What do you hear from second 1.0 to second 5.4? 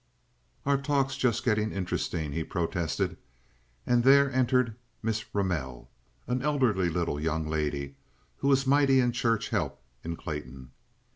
just getting interesting," he protested; and there entered Miss